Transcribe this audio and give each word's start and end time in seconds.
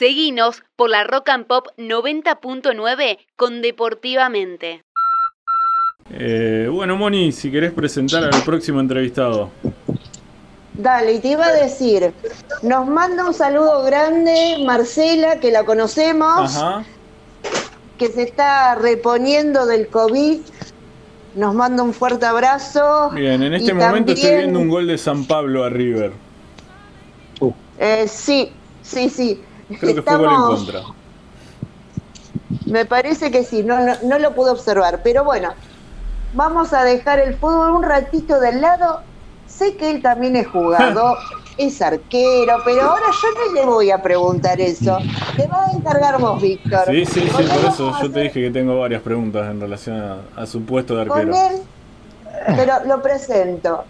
Seguinos 0.00 0.62
por 0.76 0.88
la 0.88 1.04
Rock 1.04 1.28
and 1.28 1.44
Pop 1.44 1.66
90.9 1.76 3.18
con 3.36 3.60
Deportivamente. 3.60 4.82
Eh, 6.10 6.70
bueno, 6.72 6.96
Moni, 6.96 7.32
si 7.32 7.50
querés 7.50 7.70
presentar 7.74 8.24
al 8.24 8.42
próximo 8.42 8.80
entrevistado. 8.80 9.50
Dale, 10.72 11.12
y 11.12 11.18
te 11.18 11.28
iba 11.28 11.44
a 11.44 11.52
decir, 11.52 12.14
nos 12.62 12.86
manda 12.86 13.26
un 13.26 13.34
saludo 13.34 13.84
grande 13.84 14.64
Marcela, 14.64 15.38
que 15.38 15.50
la 15.50 15.64
conocemos, 15.64 16.58
que 17.98 18.06
se 18.06 18.22
está 18.22 18.76
reponiendo 18.76 19.66
del 19.66 19.88
COVID. 19.88 20.38
Nos 21.34 21.54
manda 21.54 21.82
un 21.82 21.92
fuerte 21.92 22.24
abrazo. 22.24 23.10
Bien, 23.10 23.42
en 23.42 23.52
este 23.52 23.74
momento 23.74 24.12
estoy 24.12 24.36
viendo 24.36 24.60
un 24.60 24.70
gol 24.70 24.86
de 24.86 24.96
San 24.96 25.26
Pablo 25.26 25.62
a 25.62 25.68
River. 25.68 26.12
Eh, 27.78 28.08
sí, 28.08 28.50
sí, 28.80 29.10
sí. 29.10 29.42
Creo 29.78 29.94
que 29.94 30.02
fue 30.02 30.16
gol 30.16 30.30
en 30.30 30.40
contra. 30.40 30.80
Me 32.66 32.84
parece 32.84 33.30
que 33.30 33.44
sí, 33.44 33.62
no, 33.62 33.76
no 34.02 34.18
lo 34.18 34.34
pude 34.34 34.50
observar. 34.50 35.00
Pero 35.02 35.24
bueno, 35.24 35.50
vamos 36.34 36.72
a 36.72 36.84
dejar 36.84 37.18
el 37.18 37.36
fútbol 37.36 37.72
un 37.72 37.82
ratito 37.82 38.40
del 38.40 38.60
lado 38.60 39.02
sé 39.50 39.76
que 39.76 39.90
él 39.90 40.02
también 40.02 40.36
es 40.36 40.46
jugador, 40.46 41.18
es 41.58 41.82
arquero, 41.82 42.58
pero 42.64 42.82
ahora 42.82 43.06
yo 43.10 43.28
no 43.46 43.54
le 43.54 43.66
voy 43.66 43.90
a 43.90 44.02
preguntar 44.02 44.60
eso. 44.60 44.98
Te 45.36 45.46
vas 45.46 45.74
a 45.74 45.76
encargar 45.76 46.18
vos, 46.18 46.40
Víctor. 46.40 46.84
Sí, 46.86 47.04
sí, 47.04 47.20
sí, 47.20 47.28
por 47.28 47.70
eso 47.70 47.92
yo 48.00 48.10
te 48.10 48.20
dije 48.20 48.40
que 48.40 48.50
tengo 48.50 48.78
varias 48.80 49.02
preguntas 49.02 49.50
en 49.50 49.60
relación 49.60 50.22
a, 50.36 50.46
su 50.46 50.62
puesto 50.62 50.94
de 50.94 51.02
arquero. 51.02 51.32
Con 51.32 51.34
él, 51.34 51.62
pero 52.56 52.84
lo 52.86 53.02
presento. 53.02 53.84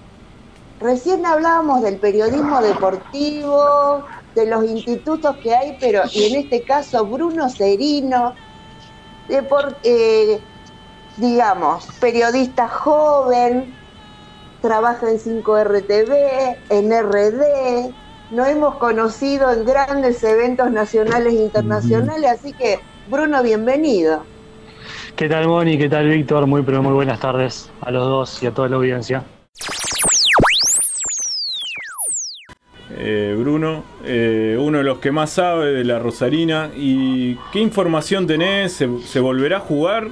Recién 0.81 1.27
hablábamos 1.27 1.83
del 1.83 1.97
periodismo 1.97 2.63
deportivo, 2.63 4.03
de 4.35 4.47
los 4.47 4.65
institutos 4.65 5.37
que 5.37 5.55
hay, 5.55 5.77
pero 5.81 6.03
y 6.13 6.25
en 6.25 6.41
este 6.41 6.63
caso 6.63 7.05
Bruno 7.07 7.49
Serino, 7.49 8.35
eh, 9.29 10.41
digamos, 11.17 11.87
periodista 12.01 12.69
joven, 12.69 13.75
trabaja 14.61 15.11
en 15.11 15.19
5RTV, 15.19 16.57
en 16.71 16.91
RD, 16.91 17.95
nos 18.31 18.49
hemos 18.49 18.77
conocido 18.77 19.53
en 19.53 19.65
grandes 19.65 20.23
eventos 20.23 20.71
nacionales 20.71 21.35
e 21.35 21.43
internacionales, 21.43 22.31
así 22.31 22.53
que 22.53 22.81
Bruno, 23.09 23.43
bienvenido. 23.43 24.25
¿Qué 25.17 25.29
tal 25.29 25.49
Moni? 25.49 25.77
¿Qué 25.77 25.89
tal 25.89 26.09
Víctor? 26.09 26.47
Muy 26.47 26.63
pero 26.63 26.83
muy 26.83 26.93
buenas 26.93 27.21
tardes 27.21 27.71
a 27.81 27.91
los 27.91 28.07
dos 28.07 28.43
y 28.43 28.47
a 28.47 28.55
toda 28.55 28.69
la 28.69 28.77
audiencia. 28.77 29.25
Eh, 32.91 33.35
Bruno, 33.39 33.83
eh, 34.13 34.57
uno 34.59 34.79
de 34.79 34.85
los 34.85 34.99
que 34.99 35.13
más 35.13 35.31
sabe 35.31 35.73
de 35.73 35.85
la 35.85 36.01
Rosarina. 36.01 36.71
¿Y 36.75 37.37
qué 37.53 37.61
información 37.61 38.27
tenés? 38.27 38.73
¿Se 38.73 39.21
volverá 39.21 39.59
a 39.59 39.61
jugar 39.61 40.09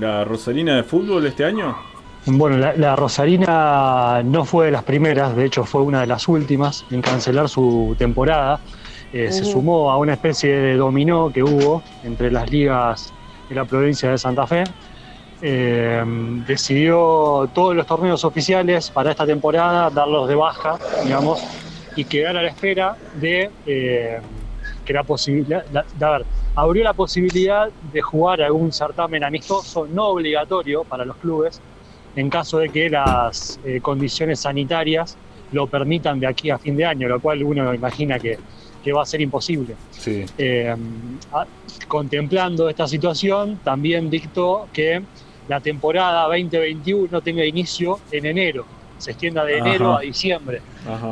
la 0.00 0.24
Rosarina 0.24 0.76
de 0.76 0.82
fútbol 0.82 1.26
este 1.26 1.44
año? 1.44 1.76
Bueno, 2.24 2.56
la, 2.56 2.96
Rosarina 2.96 4.22
no 4.24 4.46
fue 4.46 4.66
de 4.66 4.72
las 4.72 4.84
primeras, 4.84 5.36
de 5.36 5.44
hecho 5.44 5.64
fue 5.64 5.82
una 5.82 6.00
de 6.00 6.06
las 6.06 6.26
últimas 6.26 6.86
en 6.90 7.02
cancelar 7.02 7.50
su 7.50 7.94
temporada. 7.98 8.60
Eh, 9.12 9.30
se 9.30 9.44
sumó 9.44 9.90
a 9.90 9.98
una 9.98 10.14
especie 10.14 10.54
de 10.54 10.76
dominó 10.76 11.30
que 11.30 11.42
hubo 11.42 11.82
entre 12.04 12.30
las 12.30 12.50
ligas 12.50 13.12
de 13.50 13.54
la 13.54 13.66
provincia 13.66 14.10
de 14.10 14.16
Santa 14.16 14.46
Fe. 14.46 14.64
Eh, 15.42 16.02
decidió 16.46 17.48
todos 17.54 17.76
los 17.76 17.86
torneos 17.86 18.24
oficiales 18.24 18.90
para 18.90 19.10
esta 19.10 19.26
temporada 19.26 19.90
darlos 19.90 20.28
de 20.28 20.34
baja, 20.34 20.78
digamos, 21.04 21.42
y 21.98 22.04
quedar 22.04 22.36
a 22.36 22.42
la 22.42 22.48
espera 22.48 22.96
de 23.20 23.50
eh, 23.66 24.20
que 24.84 24.92
la 24.92 25.02
posibilidad, 25.02 25.64
a 25.74 26.10
ver, 26.10 26.24
abrió 26.54 26.84
la 26.84 26.92
posibilidad 26.92 27.68
de 27.92 28.00
jugar 28.00 28.40
algún 28.40 28.70
certamen 28.70 29.24
amistoso 29.24 29.88
no 29.88 30.06
obligatorio 30.06 30.84
para 30.84 31.04
los 31.04 31.16
clubes 31.16 31.60
en 32.14 32.30
caso 32.30 32.58
de 32.58 32.68
que 32.68 32.88
las 32.88 33.58
eh, 33.64 33.80
condiciones 33.80 34.38
sanitarias 34.38 35.16
lo 35.50 35.66
permitan 35.66 36.20
de 36.20 36.28
aquí 36.28 36.50
a 36.50 36.58
fin 36.58 36.76
de 36.76 36.84
año, 36.84 37.08
lo 37.08 37.18
cual 37.18 37.42
uno 37.42 37.74
imagina 37.74 38.18
que, 38.20 38.38
va 38.90 39.02
a 39.02 39.06
ser 39.06 39.20
imposible. 39.20 39.74
Eh, 40.06 40.74
contemplando 41.88 42.70
esta 42.70 42.88
situación, 42.88 43.60
también 43.62 44.08
dictó 44.08 44.66
que 44.72 45.02
la 45.46 45.60
temporada 45.60 46.22
2021 46.22 47.20
tenga 47.20 47.44
inicio 47.44 48.00
en 48.10 48.24
enero, 48.24 48.64
se 48.98 49.12
extienda 49.12 49.44
de 49.44 49.58
enero 49.58 49.96
a 49.96 50.00
diciembre, 50.00 50.60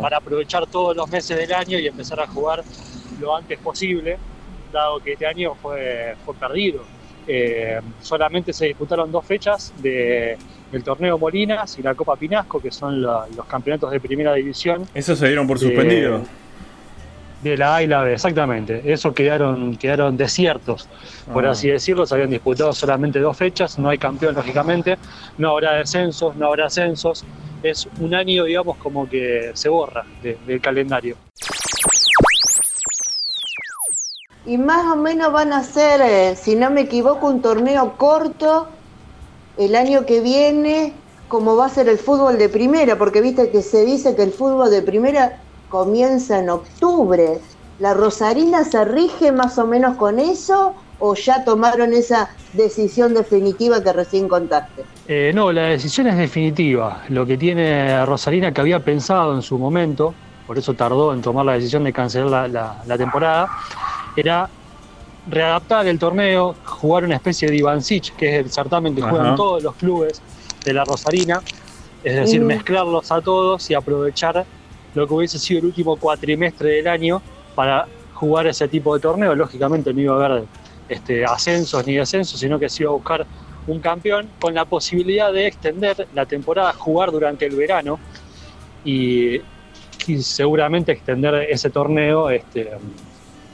para 0.03 0.19
aprovechar 0.19 0.67
todos 0.67 0.97
los 0.97 1.09
meses 1.09 1.37
del 1.37 1.53
año 1.53 1.79
y 1.79 1.87
empezar 1.87 2.21
a 2.21 2.27
jugar 2.27 2.63
lo 3.21 3.35
antes 3.35 3.59
posible, 3.59 4.19
dado 4.73 4.99
que 5.01 5.13
este 5.13 5.27
año 5.27 5.55
fue, 5.55 6.15
fue 6.25 6.35
perdido. 6.35 6.83
Eh, 7.29 7.81
solamente 8.01 8.53
se 8.53 8.67
disputaron 8.67 9.11
dos 9.11 9.25
fechas 9.25 9.73
de 9.79 10.37
el 10.73 10.85
torneo 10.85 11.19
Molinas 11.19 11.79
y 11.79 11.83
la 11.83 11.95
Copa 11.95 12.17
Pinasco, 12.17 12.61
que 12.61 12.71
son 12.71 13.01
los 13.01 13.47
campeonatos 13.49 13.91
de 13.91 14.01
primera 14.01 14.35
división. 14.35 14.87
¿Eso 14.95 15.15
se 15.17 15.27
dieron 15.27 15.47
por 15.47 15.59
suspendido? 15.59 16.23
De 17.43 17.57
la 17.57 17.77
A 17.77 17.83
y 17.83 17.87
la 17.87 18.03
B, 18.03 18.15
exactamente. 18.15 18.81
Eso 18.85 19.13
quedaron, 19.13 19.77
quedaron 19.77 20.17
desiertos, 20.17 20.89
por 21.33 21.47
ah. 21.47 21.51
así 21.51 21.69
decirlo. 21.69 22.07
Se 22.07 22.15
habían 22.15 22.31
disputado 22.31 22.73
solamente 22.73 23.21
dos 23.21 23.37
fechas, 23.37 23.79
no 23.79 23.89
hay 23.89 23.99
campeón, 23.99 24.35
lógicamente. 24.35 24.97
No 25.39 25.51
habrá 25.51 25.75
descensos, 25.75 26.35
no 26.37 26.47
habrá 26.47 26.67
ascensos. 26.67 27.25
Es 27.63 27.89
un 28.01 28.15
año, 28.15 28.45
digamos, 28.45 28.77
como 28.79 29.09
que 29.09 29.51
se 29.55 29.69
borra 29.69 30.05
del 30.23 30.61
calendario. 30.61 31.17
Y 34.47 34.59
más 34.59 34.87
o 34.93 34.97
menos 34.97 35.33
van 35.33 35.53
a 35.53 35.65
ser, 35.65 36.01
eh, 36.01 36.37
si 36.37 36.55
no 36.55 36.71
me 36.71 36.83
equivoco, 36.83 37.27
un 37.27 37.43
torneo 37.43 37.95
corto 37.97 38.69
el 39.59 39.75
año 39.75 40.07
que 40.07 40.21
viene 40.21 40.93
cómo 41.29 41.57
va 41.57 41.67
a 41.67 41.69
ser 41.69 41.89
el 41.89 41.99
fútbol 41.99 42.39
de 42.39 42.49
primera, 42.49 42.97
porque 42.97 43.21
viste 43.21 43.51
que 43.51 43.63
se 43.63 43.85
dice 43.85 44.15
que 44.15 44.23
el 44.23 44.33
fútbol 44.33 44.71
de 44.71 44.83
primera 44.83 45.41
comienza 45.77 46.39
en 46.39 46.49
octubre. 46.49 47.39
¿La 47.81 47.93
Rosarina 47.93 48.65
se 48.65 48.83
rige 48.87 49.31
más 49.31 49.59
o 49.59 49.67
menos 49.67 49.99
con 49.99 50.19
eso 50.19 50.75
o 50.99 51.15
ya 51.15 51.45
tomaron 51.45 51.93
esa 51.93 52.31
decisión 52.55 53.13
definitiva 53.13 53.83
que 53.83 53.93
recién 53.93 54.27
contaste? 54.27 54.85
Eh, 55.07 55.33
no, 55.35 55.53
la 55.53 55.65
decisión 55.65 56.07
es 56.07 56.17
definitiva. 56.17 57.03
Lo 57.11 57.27
que 57.27 57.37
tiene 57.37 58.07
Rosarina 58.07 58.55
que 58.55 58.63
había 58.63 58.83
pensado 58.83 59.35
en 59.35 59.43
su 59.43 59.59
momento, 59.59 60.15
por 60.47 60.57
eso 60.57 60.73
tardó 60.73 61.13
en 61.13 61.21
tomar 61.21 61.45
la 61.45 61.53
decisión 61.53 61.85
de 61.85 61.93
cancelar 61.93 62.49
la, 62.49 62.97
temporada, 62.97 63.47
era 64.17 64.49
readaptar 65.29 65.87
el 65.89 65.99
torneo, 65.99 66.55
jugar 66.65 67.05
una 67.05 67.17
especie 67.17 67.51
de 67.51 67.57
Ivancic, 67.57 68.17
que 68.17 68.31
es 68.31 68.47
el 68.47 68.51
certamen 68.51 68.95
que 68.95 69.03
juegan 69.03 69.37
todos 69.37 69.63
los 69.63 69.75
clubes 69.75 70.23
de 70.65 70.73
la 70.73 70.85
Rosarina, 70.85 71.43
es 72.03 72.17
decir, 72.17 72.41
mm. 72.41 72.47
mezclarlos 72.47 73.13
a 73.13 73.21
todos 73.21 73.69
y 73.69 73.75
aprovechar 73.75 74.47
lo 74.97 75.07
que 75.07 75.15
hubiese 75.15 75.39
sido 75.39 75.61
el 75.61 75.67
último 75.67 75.97
cuatrimestre 75.97 76.71
del 76.71 76.89
año 76.89 77.21
para 77.55 77.87
jugar 78.15 78.47
ese 78.47 78.67
tipo 78.67 78.95
de 78.95 79.01
torneo. 79.01 79.35
Lógicamente 79.35 79.93
no 79.93 80.01
iba 80.01 80.15
a 80.15 80.25
haber 80.25 80.45
este, 80.89 81.25
ascensos 81.25 81.87
ni 81.87 81.97
descensos, 81.97 82.41
sino 82.41 82.59
que 82.59 82.69
se 82.71 82.83
iba 82.83 82.91
a 82.91 82.95
buscar 82.95 83.27
un 83.67 83.79
campeón 83.81 84.29
con 84.41 84.55
la 84.55 84.65
posibilidad 84.65 85.33
de 85.33 85.47
extender 85.47 86.09
la 86.15 86.25
temporada, 86.25 86.73
jugar 86.73 87.13
durante 87.13 87.45
el 87.45 87.55
verano 87.55 87.99
y, 88.85 89.37
y 90.07 90.23
seguramente 90.23 90.93
extender 90.93 91.35
ese 91.51 91.69
torneo 91.69 92.31
este, 92.31 92.71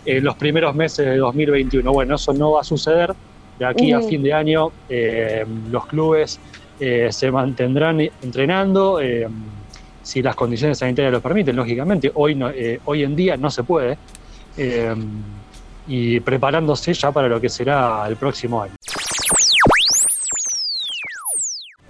en 0.05 0.25
los 0.25 0.37
primeros 0.37 0.77
meses 0.77 1.07
de 1.07 1.17
2021. 1.17 1.93
Bueno, 1.93 2.15
eso 2.15 2.33
no 2.33 2.53
va 2.53 2.61
a 2.61 2.65
suceder. 2.65 3.15
De 3.59 3.67
aquí 3.67 3.93
a 3.93 4.01
fin 4.01 4.23
de 4.23 4.33
año 4.33 4.71
eh, 4.89 5.45
los 5.71 5.87
clubes 5.87 6.39
eh, 6.79 7.09
se 7.11 7.31
mantendrán 7.31 8.01
entrenando 8.01 9.01
eh, 9.01 9.29
si 10.03 10.23
las 10.23 10.35
condiciones 10.37 10.79
sanitarias 10.79 11.13
lo 11.13 11.21
permiten, 11.21 11.57
lógicamente. 11.57 12.11
Hoy, 12.15 12.35
no, 12.35 12.51
hoy 12.85 13.03
en 13.03 13.17
día 13.17 13.37
no 13.37 13.51
se 13.51 13.63
puede. 13.63 13.99
y 15.89 16.21
preparándose 16.21 16.95
ya 16.95 17.11
para 17.11 17.29
lo 17.29 17.41
que 17.41 17.49
será 17.49 18.07
el 18.07 18.17
próximo 18.17 18.63
año. 18.63 18.75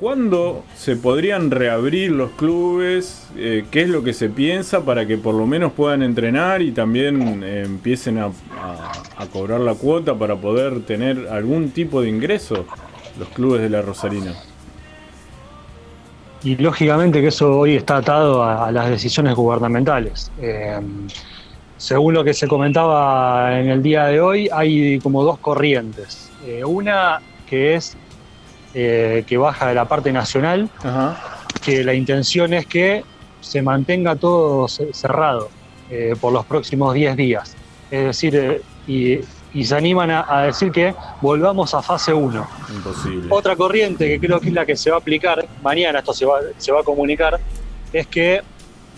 ¿Cuándo 0.02 0.64
se 0.76 0.96
podrían 0.96 1.52
reabrir 1.52 2.10
los 2.10 2.32
clubes? 2.32 3.24
Eh, 3.36 3.66
¿Qué 3.70 3.82
es 3.82 3.88
lo 3.88 4.02
que 4.02 4.12
se 4.12 4.28
piensa 4.28 4.84
para 4.84 5.06
que 5.06 5.16
por 5.16 5.32
lo 5.32 5.46
menos 5.46 5.74
puedan 5.74 6.02
entrenar 6.02 6.60
y 6.60 6.72
también 6.72 7.44
eh, 7.44 7.62
empiecen 7.64 8.18
a, 8.18 8.32
cobrar 9.32 9.60
la 9.60 9.74
cuota 9.74 10.18
para 10.18 10.34
poder 10.34 10.80
tener 10.80 11.28
algún 11.28 11.70
tipo 11.70 12.02
de 12.02 12.08
ingreso 12.08 12.66
los 13.16 13.28
clubes 13.28 13.62
de 13.62 13.70
la 13.70 13.80
Rosarina? 13.80 14.34
Y 16.44 16.56
lógicamente 16.56 17.20
que 17.20 17.28
eso 17.28 17.58
hoy 17.58 17.76
está 17.76 17.98
atado 17.98 18.42
a, 18.42 18.70
las 18.72 18.88
decisiones 18.88 19.34
gubernamentales. 19.34 20.30
Eh, 20.40 20.80
según 21.76 22.14
lo 22.14 22.24
que 22.24 22.34
se 22.34 22.48
comentaba 22.48 23.58
en 23.58 23.68
el 23.68 23.82
día 23.82 24.06
de 24.06 24.20
hoy, 24.20 24.48
hay 24.52 24.98
como 25.00 25.22
dos 25.24 25.38
corrientes. 25.38 26.30
una 26.64 27.20
que 27.48 27.74
es 27.74 27.96
eh, 28.74 29.24
que 29.26 29.36
baja 29.36 29.68
de 29.68 29.74
la 29.74 29.84
parte 29.84 30.12
nacional, 30.12 30.70
que 31.62 31.84
la 31.84 31.92
intención 31.92 32.54
es 32.54 32.66
que 32.66 33.04
se 33.42 33.60
mantenga 33.60 34.16
todo 34.16 34.66
cerrado 34.68 35.50
eh, 35.90 36.14
por 36.18 36.32
los 36.32 36.46
próximos 36.46 36.94
10 36.94 37.16
días. 37.16 37.54
Es 37.90 38.04
decir, 38.04 38.62
eh, 38.88 39.24
y, 39.54 39.64
se 39.64 39.74
animan 39.74 40.10
a, 40.10 40.42
decir 40.42 40.72
que 40.72 40.94
volvamos 41.20 41.74
a 41.74 41.82
fase 41.82 42.12
1. 42.12 42.48
Imposible. 42.74 43.26
Otra 43.30 43.56
corriente 43.56 44.08
que 44.08 44.26
creo 44.26 44.40
que 44.40 44.48
es 44.48 44.54
la 44.54 44.66
que 44.66 44.76
se 44.76 44.90
va 44.90 44.96
a 44.96 45.00
aplicar, 45.00 45.46
mañana 45.62 45.98
esto 45.98 46.12
se 46.12 46.24
va, 46.24 46.40
se 46.58 46.72
va 46.72 46.80
a 46.80 46.82
comunicar, 46.82 47.38
es 47.92 48.06
que 48.06 48.42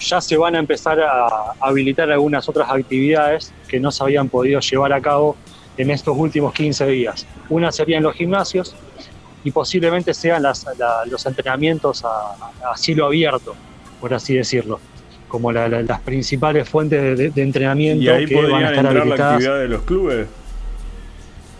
ya 0.00 0.20
se 0.20 0.36
van 0.36 0.54
a 0.56 0.58
empezar 0.58 1.00
a 1.00 1.54
habilitar 1.60 2.10
algunas 2.10 2.48
otras 2.48 2.68
actividades 2.70 3.52
que 3.68 3.80
no 3.80 3.90
se 3.90 4.02
habían 4.02 4.28
podido 4.28 4.60
llevar 4.60 4.92
a 4.92 5.00
cabo 5.00 5.36
en 5.76 5.90
estos 5.90 6.16
últimos 6.16 6.52
15 6.52 6.86
días. 6.86 7.26
Una 7.48 7.72
sería 7.72 7.98
en 7.98 8.02
los 8.02 8.14
gimnasios 8.14 8.74
y 9.42 9.50
posiblemente 9.50 10.14
sean 10.14 10.42
los 10.42 11.26
entrenamientos 11.26 12.04
a, 12.04 12.76
cielo 12.76 13.06
abierto, 13.06 13.54
por 14.00 14.14
así 14.14 14.34
decirlo, 14.34 14.80
como 15.28 15.52
las 15.52 16.00
principales 16.00 16.68
fuentes 16.68 17.34
de, 17.34 17.42
entrenamiento 17.42 18.02
¿Y 18.02 18.08
ahí 18.08 18.26
que 18.26 18.40
van 18.42 18.64
a 18.64 18.70
estar 18.70 18.86
entrar 18.86 19.06
la 19.06 19.14
actividad 19.14 19.58
de 19.58 19.68
los 19.68 19.82
clubes. 19.82 20.26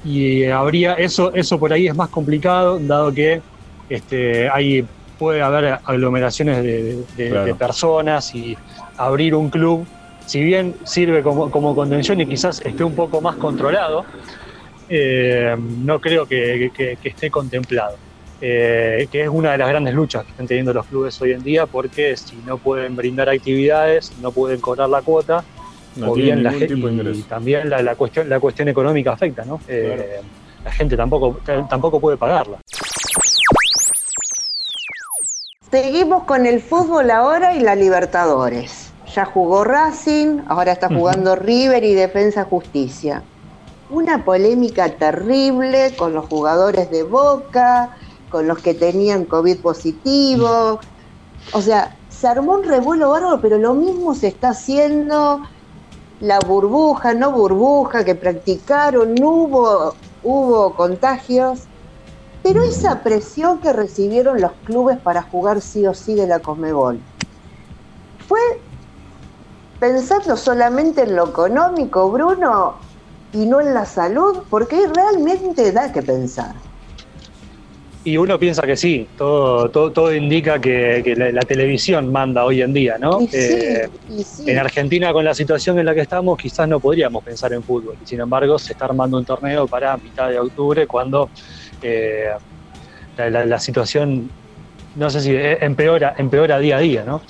Y 0.05 0.45
habría 0.45 0.95
eso, 0.95 1.33
eso 1.35 1.59
por 1.59 1.73
ahí 1.73 1.87
es 1.87 1.97
más 1.97 2.11
complicado, 2.11 2.79
dado 2.79 3.13
que 3.13 3.41
este, 3.89 4.49
hay 4.51 4.87
puede 5.19 5.43
haber 5.43 5.79
aglomeraciones 5.85 6.63
de, 6.63 7.55
personas 7.59 8.35
y 8.35 8.57
abrir 8.97 9.35
un 9.35 9.51
club, 9.51 9.87
si 10.27 10.43
bien 10.43 10.75
sirve 10.85 11.23
como, 11.23 11.75
contención 11.75 12.21
y 12.21 12.27
quizás 12.27 12.61
esté 12.65 12.85
un 12.85 12.95
poco 12.95 13.21
más 13.21 13.37
controlado, 13.37 14.05
eh, 14.89 15.57
no 15.59 16.01
creo 16.01 16.27
que, 16.27 16.71
esté 17.03 17.31
contemplado. 17.31 17.97
Eh, 18.41 19.09
que 19.11 19.23
es 19.23 19.29
una 19.29 19.53
de 19.53 19.59
las 19.59 19.69
grandes 19.69 19.95
luchas 19.95 20.25
que 20.25 20.33
están 20.33 20.47
teniendo 20.47 20.75
los 20.75 20.85
clubes 20.87 21.19
hoy 21.23 21.33
en 21.33 21.43
día, 21.43 21.65
porque 21.65 22.15
si 22.17 22.37
no 22.45 22.59
pueden 22.59 22.95
brindar 22.95 23.31
actividades, 23.31 24.13
no 24.21 24.33
pueden 24.33 24.61
cobrar 24.61 24.91
la 24.91 25.01
cuota, 25.01 25.45
o 26.03 26.15
bien 26.15 26.43
la 26.43 26.53
gente, 26.53 26.75
y 26.75 27.23
también 27.23 27.71
la, 27.71 27.95
cuestión, 27.95 28.29
la 28.29 28.41
cuestión 28.41 28.69
económica 28.69 29.13
afecta, 29.13 29.45
¿no? 29.45 29.61
Eh, 29.69 30.21
la 30.65 30.73
gente 30.73 30.97
tampoco, 30.97 31.41
tampoco 31.69 32.01
puede 32.01 32.17
pagarla. 32.17 32.59
Seguimos 35.71 36.25
con 36.25 36.47
el 36.47 36.61
fútbol 36.61 37.11
ahora 37.11 37.55
y 37.55 37.61
la 37.61 37.75
Libertadores. 37.75 38.93
Ya 39.15 39.25
jugó 39.25 39.65
Racing, 39.65 40.41
ahora 40.49 40.73
está 40.73 40.89
jugando 40.89 41.37
River 41.37 41.85
y 41.85 41.95
Defensa 41.95 42.45
Justicia. 42.45 43.23
Una 43.91 44.25
polémica 44.25 44.89
terrible 44.89 45.95
con 45.97 46.15
los 46.15 46.27
jugadores 46.27 46.91
de 46.91 47.03
Boca, 47.03 47.91
con 48.31 48.49
los 48.49 48.59
que 48.59 48.75
tenían 48.75 49.25
COVID 49.25 49.59
positivo. 49.59 50.81
O 51.53 51.61
sea, 51.61 51.97
se 52.09 52.27
armó 52.27 52.55
un 52.55 52.65
revuelo 52.65 53.11
bárbaro, 53.11 53.41
pero 53.41 53.59
lo 53.59 53.75
mismo 53.75 54.15
se 54.15 54.29
está 54.29 54.51
haciendo. 54.51 55.43
La 56.21 56.39
burbuja, 56.41 57.15
no 57.15 57.33
burbuja, 57.33 58.05
que 58.05 58.15
practicaron, 58.15 59.15
hubo, 59.23 59.95
hubo 60.23 60.75
contagios. 60.75 61.61
Pero 62.43 62.63
esa 62.63 63.03
presión 63.03 63.59
que 63.61 63.73
recibieron 63.73 64.41
los 64.41 64.53
clubes 64.65 64.99
para 64.99 65.23
jugar 65.23 65.61
sí 65.61 65.87
o 65.87 65.95
sí 65.95 66.15
de 66.15 66.27
la 66.27 66.41
Comebol, 66.41 67.01
¿fue 68.29 68.41
pensando 69.81 70.37
solamente 70.37 71.03
en 71.03 71.17
lo 71.17 71.29
económico, 71.29 72.11
Bruno, 72.11 72.75
y 73.33 73.47
no 73.47 73.61
en 73.61 73.73
la 73.73 73.87
salud? 73.87 74.45
Porque 74.51 74.87
realmente 74.87 75.73
da 75.73 75.91
que 75.91 76.03
pensar. 76.03 76.64
Y 78.07 78.19
uno 78.19 78.39
piensa 78.39 78.63
que 78.63 78.77
sí, 78.77 79.07
todo, 79.17 79.71
todo, 79.71 80.15
indica 80.15 80.61
que, 80.61 81.15
la, 81.17 81.41
televisión 81.41 82.13
manda 82.13 82.45
hoy 82.45 82.61
en 82.61 82.75
día, 82.75 82.99
¿no? 82.99 83.21
Eh, 83.33 83.89
en 84.47 84.59
Argentina, 84.59 85.11
con 85.11 85.25
la 85.25 85.33
situación 85.33 85.79
en 85.79 85.87
la 85.87 85.95
que 85.95 86.03
estamos, 86.03 86.37
quizás 86.37 86.69
no 86.69 86.81
podríamos 86.81 87.25
pensar 87.25 87.55
en 87.55 87.63
fútbol. 87.63 87.97
Sin 88.05 88.21
embargo, 88.21 88.59
se 88.59 88.75
está 88.75 88.85
armando 88.85 89.17
un 89.17 89.25
torneo 89.25 89.67
para 89.67 89.97
mitad 89.97 90.29
de 90.29 90.39
octubre, 90.39 90.87
cuando 90.87 91.31
eh, 91.81 92.29
la, 93.17 93.59
situación, 93.59 94.29
no 94.97 95.09
sé 95.09 95.21
si 95.23 95.35
empeora, 95.35 96.15
empeora 96.19 96.59
día 96.59 96.77
a 96.77 96.81
día, 96.81 97.05
¿no? 97.07 97.23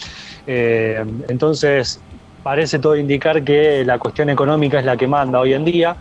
Eh, 0.46 1.04
entonces, 1.28 2.00
parece 2.42 2.80
todo 2.80 2.96
indicar 2.96 3.44
que 3.44 3.84
la 3.84 3.98
cuestión 3.98 4.28
económica 4.28 4.80
es 4.80 4.84
la 4.84 4.96
que 4.96 5.06
manda 5.06 5.38
hoy 5.38 5.54
en 5.54 5.64
día 5.64 5.96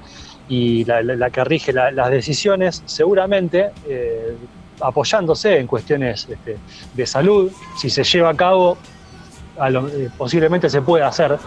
y 0.49 0.83
la, 0.85 1.29
que 1.29 1.43
rige 1.43 1.73
las 1.73 2.09
decisiones, 2.09 2.83
seguramente 2.85 3.69
eh, 3.87 4.35
apoyándose 4.81 5.57
en 5.57 5.67
cuestiones 5.67 6.27
este, 6.29 6.57
de 6.93 7.05
salud, 7.05 7.51
si 7.77 7.89
se 7.89 8.03
lleva 8.03 8.29
a 8.29 8.35
cabo, 8.35 8.77
posiblemente 10.17 10.69
se 10.69 10.81
pueda 10.81 11.07
hacer. 11.07 11.37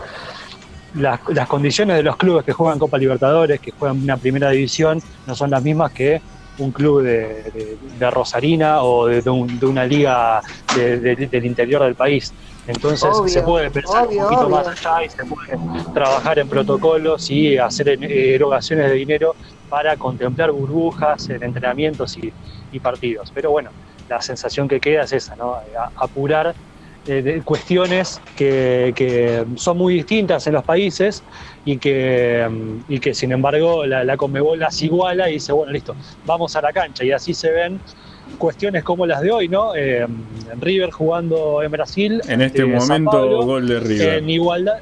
Las, 0.95 1.21
las, 1.29 1.47
condiciones 1.47 1.97
de 1.99 2.03
los 2.03 2.17
clubes 2.17 2.43
que 2.43 2.53
juegan 2.53 2.79
Copa 2.79 2.97
Libertadores, 2.97 3.61
que 3.61 3.71
juegan 3.71 4.03
una 4.03 4.17
primera 4.17 4.49
división, 4.51 5.03
no 5.27 5.35
son 5.35 5.51
las 5.51 5.63
mismas 5.63 5.93
que 5.93 6.23
un 6.59 6.73
club 6.73 7.03
de, 7.03 8.11
Rosarina 8.11 8.83
o 8.83 9.07
de, 9.07 9.29
una 9.31 9.85
liga 9.85 10.41
del 10.75 11.45
interior 11.45 11.83
del 11.83 11.95
país. 11.95 12.33
Entonces 12.67 13.09
se 13.33 13.43
puede 13.43 13.71
pensar 13.71 14.09
un 14.09 14.17
poquito 14.17 14.49
más 14.49 14.67
allá 14.67 15.05
y 15.05 15.11
se 15.11 15.25
puede 15.25 15.57
trabajar 15.95 16.39
en 16.39 16.49
protocolos 16.49 17.31
y 17.31 17.59
hacer 17.59 17.89
erogaciones 18.03 18.91
de 18.91 18.95
dinero 18.95 19.37
para 19.69 19.97
contemplar 19.97 20.53
burbujas 20.53 21.29
en 21.29 21.43
entrenamientos 21.43 22.17
y, 22.19 22.33
partidos. 22.81 23.33
Pero 23.35 23.51
bueno, 23.51 23.71
la 24.07 24.21
sensación 24.21 24.69
que 24.69 24.81
queda 24.81 25.05
es 25.05 25.13
esa, 25.15 25.35
¿no? 25.35 25.57
apurar 25.97 26.55
eh, 27.07 27.41
cuestiones 27.43 28.21
que, 28.37 28.93
que, 28.95 29.47
son 29.55 29.79
muy 29.79 29.95
distintas 29.95 30.47
en 30.47 30.53
los 30.53 30.63
países 30.63 31.23
y 31.65 31.79
que, 31.79 32.47
mm, 32.51 32.93
y 32.93 32.99
que 32.99 33.15
sin 33.15 33.33
embargo 33.33 33.87
la, 33.87 34.05
la 34.05 34.17
Conmebol 34.19 34.59
las 34.59 34.83
iguala 34.83 35.31
y 35.31 35.35
dice, 35.35 35.53
bueno, 35.53 35.73
listo, 35.73 35.97
vamos 36.27 36.55
a 36.57 36.61
la 36.61 36.73
cancha. 36.73 37.03
Y 37.03 37.13
así 37.13 37.33
se 37.33 37.51
ven 37.51 37.81
cuestiones 38.39 38.85
como 38.85 39.07
las 39.07 39.21
de 39.21 39.31
hoy, 39.31 39.49
¿no? 39.49 39.75
Eh, 39.75 40.07
River 40.61 40.91
jugando 40.91 41.63
en 41.63 41.71
Brasil. 41.71 42.21
En 42.29 42.43
este 42.43 42.63
eh, 42.63 42.67
momento, 42.67 43.45
gol 43.45 43.67
de 43.67 43.81
River. 43.81 44.19
En 44.19 44.31
igualdad, 44.31 44.79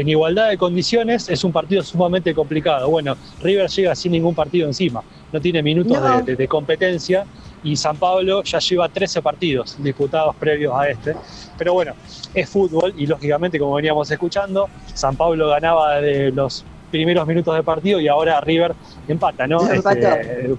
en 0.00 0.08
igualdad 0.08 0.50
de 0.50 0.56
condiciones 0.56 1.28
es 1.28 1.42
un 1.42 1.50
partido 1.50 1.82
sumamente 1.82 2.32
complicado. 2.32 2.88
Bueno, 2.88 3.16
River 3.42 3.68
llega 3.68 3.94
sin 3.96 4.12
ningún 4.12 4.34
partido 4.34 4.66
encima, 4.68 5.02
no 5.32 5.40
tiene 5.40 5.60
minutos 5.60 5.98
de, 6.24 6.48
competencia 6.48 7.26
y 7.64 7.74
San 7.74 7.96
Pablo 7.96 8.44
ya 8.44 8.60
lleva 8.60 8.88
13 8.88 9.22
partidos 9.22 9.76
disputados 9.82 10.36
previos 10.36 10.72
a 10.76 10.88
este. 10.88 11.16
Pero 11.56 11.72
bueno, 11.74 11.94
es 12.32 12.48
fútbol 12.48 12.94
y 12.96 13.06
lógicamente, 13.06 13.58
como 13.58 13.74
veníamos 13.74 14.08
escuchando, 14.08 14.68
San 14.94 15.16
Pablo 15.16 15.48
ganaba 15.48 16.00
de 16.00 16.30
los 16.30 16.64
primeros 16.92 17.26
minutos 17.26 17.56
de 17.56 17.64
partido 17.64 18.00
y 18.00 18.06
ahora 18.06 18.40
River 18.40 18.74
empata, 19.08 19.48
¿no? 19.48 19.58
Este, 19.72 20.54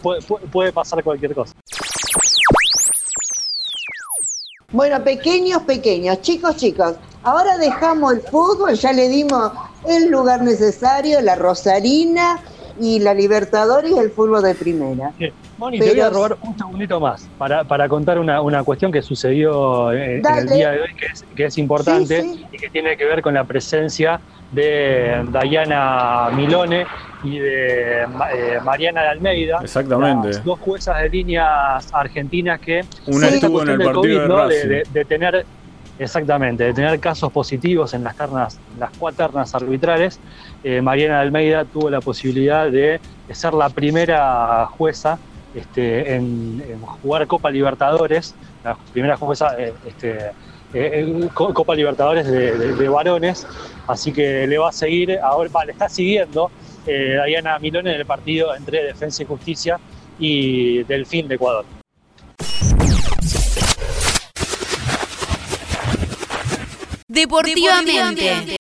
puede, 0.52 0.74
pasar 0.74 1.02
cualquier 1.02 1.34
cosa. 1.34 1.54
Bueno, 4.72 5.02
pequeños, 5.02 5.64
pequeños, 5.64 6.22
chicos, 6.22 6.58
chicos, 6.58 6.96
ahora 7.24 7.58
dejamos 7.58 8.14
el 8.14 8.22
fútbol, 8.22 8.74
ya 8.76 8.94
le 8.94 9.10
dimos 9.10 9.52
el 9.88 10.10
lugar 10.10 10.42
necesario, 10.42 11.22
la 11.22 11.36
Rosarina 11.36 12.40
y 12.80 13.00
la 13.00 13.14
Libertadores 13.14 13.92
y 13.92 13.98
el 13.98 14.12
fútbol 14.12 14.44
de 14.44 14.56
primera. 14.56 15.12
Moni, 15.58 15.80
te 15.80 15.90
voy 15.90 16.00
a 16.00 16.10
robar 16.10 16.38
un 16.42 16.58
segundito 16.58 17.00
más 17.00 17.28
para, 17.38 17.90
contar 17.90 18.20
una, 18.20 18.64
cuestión 18.64 18.92
que 18.92 19.02
sucedió 19.02 19.92
en, 19.92 20.26
el 20.26 20.48
día 20.48 20.72
de 20.72 20.82
hoy 20.82 20.90
que 21.36 21.46
es, 21.46 21.58
importante 21.58 22.26
y 22.52 22.58
que 22.58 22.70
tiene 22.70 22.96
que 22.96 23.06
ver 23.06 23.22
con 23.22 23.34
la 23.34 23.44
presencia 23.44 24.22
de 24.52 25.26
Dayana 25.30 26.30
Milone 26.34 26.86
y 27.24 27.38
de 27.38 28.04
eh, 28.04 28.60
Mariana 28.64 29.02
de 29.02 29.08
Almeida. 29.10 29.60
Exactamente. 29.62 30.40
dos 30.44 30.60
juezas 30.60 31.02
de 31.02 31.10
líneas 31.10 31.88
argentinas 31.94 32.60
que. 32.60 32.86
Una 33.08 33.28
estuvo 33.28 33.62
en 33.64 33.70
el 33.70 33.84
partido 33.84 34.48
de, 34.48 34.84
de, 34.92 35.06
tener. 35.06 35.46
Exactamente, 36.00 36.64
de 36.64 36.74
tener 36.74 36.98
casos 37.02 37.30
positivos 37.30 37.94
en 37.94 38.06
las 38.06 38.16
ternas, 38.16 38.58
arbitrales. 39.54 40.18
Eh, 40.64 40.82
Mariana 40.82 41.20
Almeida 41.20 41.66
tuvo 41.66 41.90
la 41.90 42.00
posibilidad 42.00 42.72
de, 42.72 43.02
ser 43.32 43.54
la 43.54 43.70
primera 43.70 44.66
jueza 44.68 45.20
este, 45.54 46.16
en, 46.16 46.64
jugar 47.02 47.28
Copa 47.28 47.52
Libertadores, 47.52 48.34
la 48.64 48.78
primera 48.94 49.18
jueza 49.18 49.60
eh, 49.60 49.74
este, 49.86 50.32
en 50.74 51.28
Copa 51.28 51.76
Libertadores 51.76 52.26
de, 52.28 52.90
varones, 52.90 53.46
así 53.86 54.14
que 54.14 54.48
le 54.48 54.58
va 54.58 54.70
a 54.70 54.72
seguir, 54.72 55.20
ahora 55.20 55.50
le 55.66 55.74
está 55.74 55.90
siguiendo 55.90 56.50
eh, 56.88 57.20
Diana 57.28 57.60
Milón 57.60 57.88
en 57.88 57.96
el 57.96 58.06
partido 58.06 58.56
entre 58.56 58.86
Defensa 58.86 59.24
y 59.24 59.26
Justicia 59.26 59.78
y 60.18 60.84
Delfín 60.84 61.28
de 61.28 61.36
Ecuador. 61.36 61.66
Deportivamente. 67.20 68.58